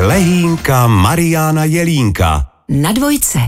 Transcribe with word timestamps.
lehínka 0.00 0.86
Mariána 0.86 1.64
Jelínka. 1.64 2.50
Na 2.68 2.92
dvojce. 2.92 3.38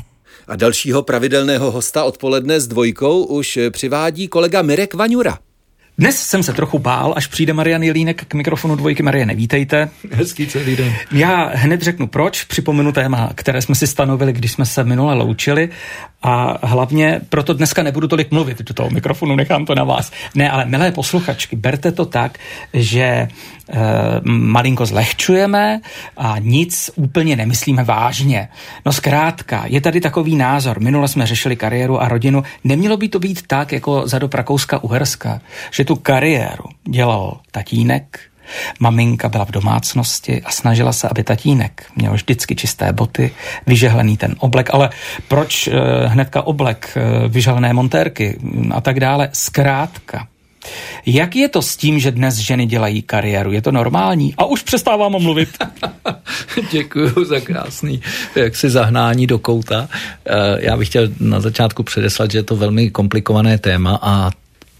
A 0.48 0.56
dalšího 0.56 1.02
pravidelného 1.02 1.70
hosta 1.70 2.04
odpoledne 2.04 2.60
s 2.60 2.68
dvojkou 2.68 3.24
už 3.24 3.58
přivádí 3.70 4.28
kolega 4.28 4.62
Mirek 4.62 4.94
Vaňura. 4.94 5.38
Dnes 5.98 6.22
jsem 6.22 6.42
se 6.42 6.52
trochu 6.52 6.78
bál, 6.78 7.14
až 7.16 7.26
přijde 7.26 7.52
Marian 7.52 7.82
Jelínek 7.82 8.24
k 8.24 8.34
mikrofonu 8.34 8.76
dvojky. 8.76 9.02
Mariane, 9.02 9.34
vítejte. 9.34 9.88
Hezký 10.10 10.46
celý 10.46 10.76
den. 10.76 10.92
Já 11.12 11.50
hned 11.54 11.82
řeknu 11.82 12.06
proč, 12.06 12.44
připomenu 12.44 12.92
téma, 12.92 13.30
které 13.34 13.62
jsme 13.62 13.74
si 13.74 13.86
stanovili, 13.86 14.32
když 14.32 14.52
jsme 14.52 14.66
se 14.66 14.84
minule 14.84 15.14
loučili 15.14 15.68
a 16.22 16.66
hlavně 16.66 17.20
proto 17.28 17.54
dneska 17.54 17.82
nebudu 17.82 18.08
tolik 18.08 18.30
mluvit 18.30 18.62
do 18.62 18.74
toho 18.74 18.90
mikrofonu, 18.90 19.36
nechám 19.36 19.66
to 19.66 19.74
na 19.74 19.84
vás. 19.84 20.12
Ne, 20.34 20.50
ale 20.50 20.64
milé 20.64 20.92
posluchačky, 20.92 21.56
berte 21.56 21.92
to 21.92 22.06
tak, 22.06 22.38
že 22.74 23.02
e, 23.02 23.28
malinko 24.24 24.86
zlehčujeme 24.86 25.80
a 26.16 26.34
nic 26.38 26.90
úplně 26.96 27.36
nemyslíme 27.36 27.84
vážně. 27.84 28.48
No 28.86 28.92
zkrátka, 28.92 29.62
je 29.66 29.80
tady 29.80 30.00
takový 30.00 30.36
názor, 30.36 30.80
minule 30.80 31.08
jsme 31.08 31.26
řešili 31.26 31.56
kariéru 31.56 32.02
a 32.02 32.08
rodinu, 32.08 32.42
nemělo 32.64 32.96
by 32.96 33.08
to 33.08 33.18
být 33.18 33.46
tak, 33.46 33.72
jako 33.72 34.08
za 34.08 34.18
do 34.18 34.28
Rakouska-Uherska, 34.28 35.40
že 35.70 35.84
tu 35.84 35.96
kariéru 35.96 36.64
dělal 36.88 37.40
tatínek, 37.50 38.20
Maminka 38.80 39.28
byla 39.28 39.44
v 39.44 39.50
domácnosti 39.50 40.42
a 40.42 40.50
snažila 40.50 40.92
se, 40.92 41.08
aby 41.08 41.24
tatínek 41.24 41.86
měl 41.96 42.12
vždycky 42.12 42.56
čisté 42.56 42.92
boty, 42.92 43.30
vyžehlený 43.66 44.16
ten 44.16 44.34
oblek, 44.38 44.70
ale 44.72 44.90
proč 45.28 45.68
eh, 45.68 45.72
hnedka 46.06 46.42
oblek, 46.42 46.96
eh, 46.96 47.28
vyžehlené 47.28 47.72
montérky 47.72 48.38
a 48.70 48.80
tak 48.80 49.00
dále? 49.00 49.28
Zkrátka, 49.32 50.26
jak 51.06 51.36
je 51.36 51.48
to 51.48 51.62
s 51.62 51.76
tím, 51.76 51.98
že 51.98 52.10
dnes 52.10 52.34
ženy 52.34 52.66
dělají 52.66 53.02
kariéru? 53.02 53.52
Je 53.52 53.62
to 53.62 53.72
normální? 53.72 54.34
A 54.36 54.44
už 54.44 54.62
přestávám 54.62 55.12
mluvit. 55.12 55.48
Děkuji 56.70 57.24
za 57.24 57.40
krásný 57.40 58.02
jaksi 58.36 58.70
zahnání 58.70 59.26
do 59.26 59.38
kouta. 59.38 59.88
Eh, 60.26 60.32
já 60.58 60.76
bych 60.76 60.88
chtěl 60.88 61.08
na 61.20 61.40
začátku 61.40 61.82
předeslat, 61.82 62.30
že 62.30 62.38
je 62.38 62.42
to 62.42 62.56
velmi 62.56 62.90
komplikované 62.90 63.58
téma 63.58 63.98
a 64.02 64.30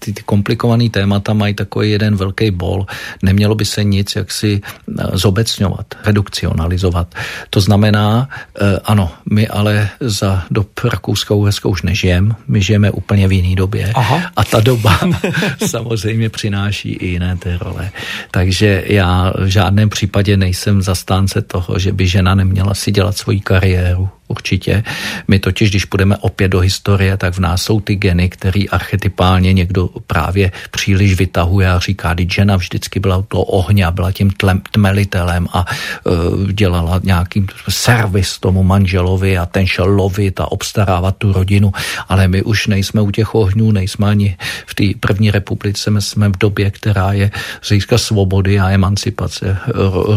ty, 0.05 0.13
ty 0.13 0.23
komplikované 0.23 0.89
témata 0.89 1.33
mají 1.33 1.53
takový 1.53 1.91
jeden 1.91 2.15
velký 2.15 2.51
bol. 2.51 2.85
Nemělo 3.23 3.55
by 3.55 3.65
se 3.65 3.83
nic 3.83 4.15
jaksi 4.15 4.61
eh, 4.61 5.03
zobecňovat, 5.13 5.85
redukcionalizovat. 6.05 7.15
To 7.49 7.61
znamená, 7.61 8.29
eh, 8.61 8.79
ano, 8.83 9.11
my 9.31 9.47
ale 9.47 9.89
za 9.99 10.43
dob 10.51 10.67
Rakouskou 10.83 11.43
hezkou 11.43 11.69
už 11.69 11.81
nežijeme, 11.81 12.35
my 12.47 12.61
žijeme 12.61 12.91
úplně 12.91 13.27
v 13.27 13.31
jiné 13.31 13.55
době 13.55 13.91
Aha. 13.95 14.31
a 14.35 14.43
ta 14.43 14.59
doba 14.59 14.99
samozřejmě 15.67 16.29
přináší 16.29 16.89
i 16.93 17.07
jiné 17.07 17.37
ty 17.37 17.57
role. 17.61 17.91
Takže 18.31 18.83
já 18.87 19.33
v 19.39 19.47
žádném 19.47 19.89
případě 19.89 20.37
nejsem 20.37 20.81
zastánce 20.81 21.41
toho, 21.41 21.79
že 21.79 21.91
by 21.91 22.07
žena 22.07 22.35
neměla 22.35 22.73
si 22.73 22.91
dělat 22.91 23.17
svoji 23.17 23.39
kariéru 23.39 24.09
určitě. 24.33 24.83
My 25.27 25.39
totiž, 25.39 25.69
když 25.69 25.85
půjdeme 25.85 26.17
opět 26.17 26.49
do 26.49 26.59
historie, 26.59 27.17
tak 27.17 27.37
v 27.37 27.39
nás 27.39 27.61
jsou 27.61 27.79
ty 27.79 27.95
geny, 27.95 28.29
který 28.29 28.69
archetypálně 28.69 29.53
někdo 29.53 29.89
právě 30.09 30.51
příliš 30.73 31.13
vytahuje 31.13 31.69
a 31.69 31.79
říká, 31.79 32.15
že 32.17 32.25
žena 32.41 32.57
vždycky 32.57 32.97
byla 32.99 33.21
to 33.21 33.45
ohně 33.45 33.85
a 33.85 33.91
byla 33.91 34.11
tím 34.11 34.33
tlem, 34.33 34.61
tmelitelem 34.71 35.47
a 35.53 35.65
uh, 35.69 36.49
dělala 36.51 36.99
nějaký 37.03 37.45
servis 37.69 38.39
tomu 38.41 38.63
manželovi 38.63 39.37
a 39.37 39.45
ten 39.45 39.67
šel 39.69 39.85
lovit 39.85 40.39
a 40.39 40.49
obstarávat 40.49 41.17
tu 41.21 41.29
rodinu, 41.33 41.69
ale 42.09 42.27
my 42.27 42.41
už 42.41 42.67
nejsme 42.67 43.01
u 43.01 43.11
těch 43.11 43.35
ohňů, 43.35 43.71
nejsme 43.71 44.09
ani 44.09 44.37
v 44.65 44.73
té 44.75 44.85
první 44.99 45.31
republice, 45.31 45.91
my 45.91 46.01
jsme 46.01 46.29
v 46.29 46.37
době, 46.37 46.71
která 46.71 47.13
je 47.13 47.31
z 47.61 47.69
hlediska 47.69 47.97
svobody 47.97 48.59
a 48.59 48.73
emancipace 48.73 49.57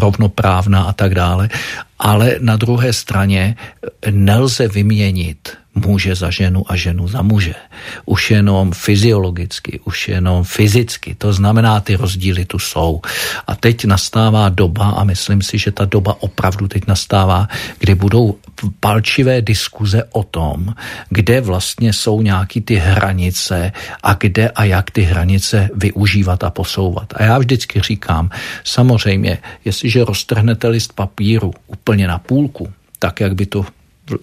rovnoprávná 0.01 0.83
a 0.89 0.93
tak 0.93 1.15
dále 1.15 1.49
ale 1.99 2.37
na 2.41 2.57
druhé 2.57 2.93
straně 2.93 3.57
nelze 4.11 4.69
vyměnit 4.69 5.57
muže 5.77 6.15
za 6.15 6.31
ženu 6.31 6.65
a 6.67 6.77
ženu 6.77 7.09
za 7.09 7.23
muže. 7.23 7.55
Už 8.05 8.31
jenom 8.31 8.73
fyziologicky, 8.73 9.81
už 9.85 10.09
jenom 10.09 10.45
fyzicky. 10.45 11.15
To 11.15 11.33
znamená, 11.33 11.81
ty 11.81 11.97
rozdíly 11.97 12.45
tu 12.45 12.59
jsou. 12.59 13.01
A 13.47 13.55
teď 13.55 13.85
nastává 13.85 14.49
doba, 14.49 14.91
a 14.91 15.05
myslím 15.05 15.43
si, 15.43 15.59
že 15.59 15.73
ta 15.73 15.85
doba 15.85 16.17
opravdu 16.21 16.69
teď 16.69 16.87
nastává, 16.87 17.49
kdy 17.79 17.95
budou 17.95 18.35
palčivé 18.81 19.43
diskuze 19.43 20.05
o 20.13 20.23
tom, 20.23 20.75
kde 21.09 21.41
vlastně 21.41 21.93
jsou 21.93 22.23
nějaký 22.23 22.61
ty 22.61 22.75
hranice 22.75 23.73
a 24.03 24.15
kde 24.15 24.49
a 24.51 24.65
jak 24.65 24.91
ty 24.91 25.03
hranice 25.03 25.69
využívat 25.75 26.45
a 26.45 26.51
posouvat. 26.51 27.13
A 27.17 27.23
já 27.23 27.39
vždycky 27.39 27.81
říkám, 27.81 28.31
samozřejmě, 28.65 29.39
jestliže 29.65 30.05
roztrhnete 30.05 30.69
list 30.69 30.93
papíru 30.93 31.53
úplně 31.67 32.09
na 32.09 32.19
půlku, 32.19 32.73
tak, 32.99 33.21
jak 33.21 33.35
by 33.35 33.47
to 33.47 33.67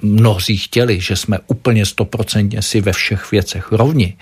mnozí 0.01 0.57
chtěli, 0.57 0.99
že 0.99 1.15
jsme 1.15 1.39
úplně 1.47 1.85
stoprocentně 1.85 2.61
si 2.61 2.81
ve 2.81 2.93
všech 2.93 3.31
věcech 3.31 3.71
rovni, 3.71 4.17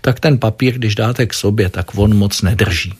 tak 0.00 0.20
ten 0.20 0.38
papír, 0.38 0.74
když 0.74 0.94
dáte 0.94 1.26
k 1.26 1.34
sobě, 1.34 1.68
tak 1.68 1.98
on 1.98 2.16
moc 2.16 2.42
nedrží. 2.42 2.92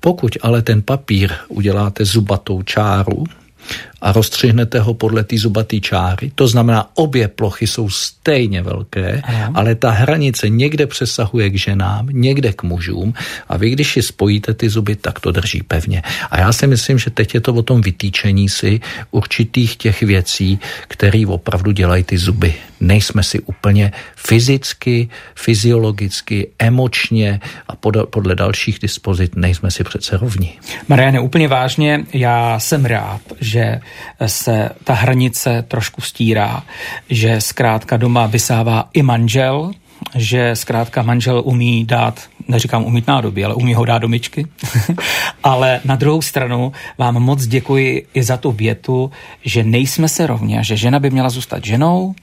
Pokud 0.00 0.36
ale 0.42 0.62
ten 0.62 0.82
papír 0.82 1.32
uděláte 1.48 2.04
zubatou 2.04 2.62
čáru, 2.62 3.24
a 4.00 4.12
rozstřihnete 4.12 4.80
ho 4.80 4.94
podle 4.94 5.24
té 5.24 5.38
zubaté 5.38 5.80
čáry. 5.80 6.32
To 6.34 6.48
znamená, 6.48 6.90
obě 6.94 7.28
plochy 7.28 7.66
jsou 7.66 7.90
stejně 7.90 8.62
velké, 8.62 9.22
Aha. 9.24 9.52
ale 9.54 9.74
ta 9.74 9.90
hranice 9.90 10.48
někde 10.48 10.86
přesahuje 10.86 11.50
k 11.50 11.58
ženám, 11.58 12.08
někde 12.10 12.52
k 12.52 12.62
mužům 12.62 13.14
a 13.48 13.56
vy, 13.56 13.70
když 13.70 13.92
si 13.92 14.02
spojíte 14.02 14.54
ty 14.54 14.68
zuby, 14.68 14.96
tak 14.96 15.20
to 15.20 15.32
drží 15.32 15.62
pevně. 15.62 16.02
A 16.30 16.40
já 16.40 16.52
si 16.52 16.66
myslím, 16.66 16.98
že 16.98 17.10
teď 17.10 17.34
je 17.34 17.40
to 17.40 17.54
o 17.54 17.62
tom 17.62 17.80
vytýčení 17.80 18.48
si 18.48 18.80
určitých 19.10 19.76
těch 19.76 20.02
věcí, 20.02 20.58
které 20.88 21.26
opravdu 21.26 21.72
dělají 21.72 22.04
ty 22.04 22.18
zuby. 22.18 22.54
Nejsme 22.80 23.22
si 23.22 23.40
úplně 23.40 23.92
fyzicky, 24.16 25.08
fyziologicky, 25.34 26.48
emočně 26.58 27.40
a 27.68 27.76
podle 28.10 28.34
dalších 28.34 28.78
dispozit 28.78 29.36
nejsme 29.36 29.70
si 29.70 29.84
přece 29.84 30.16
rovni. 30.16 30.52
Mariane, 30.88 31.20
úplně 31.20 31.48
vážně, 31.48 32.04
já 32.12 32.58
jsem 32.58 32.84
rád, 32.84 33.20
že 33.40 33.80
se 34.26 34.70
ta 34.84 34.94
hranice 34.94 35.64
trošku 35.68 36.00
stírá, 36.00 36.62
že 37.10 37.40
zkrátka 37.40 37.96
doma 37.96 38.26
vysává 38.26 38.88
i 38.92 39.02
manžel, 39.02 39.72
že 40.14 40.56
zkrátka 40.56 41.02
manžel 41.02 41.42
umí 41.44 41.84
dát, 41.84 42.20
neříkám 42.48 42.84
umít 42.84 43.06
nádoby, 43.06 43.44
ale 43.44 43.54
umí 43.54 43.74
ho 43.74 43.84
dát 43.84 43.98
do 43.98 44.08
myčky. 44.08 44.46
ale 45.42 45.80
na 45.84 45.96
druhou 45.96 46.22
stranu 46.22 46.72
vám 46.98 47.14
moc 47.14 47.46
děkuji 47.46 48.06
i 48.14 48.22
za 48.22 48.36
tu 48.36 48.52
větu, 48.52 49.10
že 49.44 49.64
nejsme 49.64 50.08
se 50.08 50.26
rovně, 50.26 50.64
že 50.64 50.76
žena 50.76 50.98
by 50.98 51.10
měla 51.10 51.30
zůstat 51.30 51.64
ženou 51.64 52.14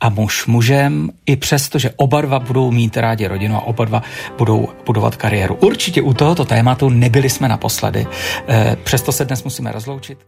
a 0.00 0.08
muž 0.08 0.46
mužem, 0.46 1.10
i 1.26 1.36
přesto, 1.36 1.78
že 1.78 1.90
oba 1.96 2.20
dva 2.20 2.38
budou 2.38 2.70
mít 2.70 2.96
rádi 2.96 3.26
rodinu 3.26 3.56
a 3.56 3.66
oba 3.66 3.84
dva 3.84 4.02
budou 4.38 4.68
budovat 4.86 5.16
kariéru. 5.16 5.54
Určitě 5.54 6.02
u 6.02 6.14
tohoto 6.14 6.44
tématu 6.44 6.88
nebyli 6.88 7.30
jsme 7.30 7.48
naposledy, 7.48 8.06
e, 8.48 8.76
přesto 8.76 9.12
se 9.12 9.24
dnes 9.24 9.44
musíme 9.44 9.72
rozloučit. 9.72 10.18